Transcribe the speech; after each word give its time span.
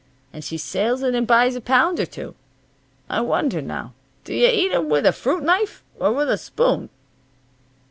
And 0.33 0.43
she 0.43 0.57
sails 0.57 1.03
in 1.03 1.13
and 1.13 1.27
buys 1.27 1.53
a 1.55 1.61
pound 1.61 1.99
or 1.99 2.07
two. 2.07 2.33
I 3.07 3.21
wonder, 3.21 3.61
now, 3.61 3.93
do 4.23 4.33
you 4.33 4.47
eat 4.47 4.71
'em 4.73 4.89
with 4.89 5.05
a 5.05 5.11
fruit 5.13 5.43
knife, 5.43 5.83
or 5.99 6.11
with 6.11 6.27
a 6.31 6.39
spoon?" 6.39 6.89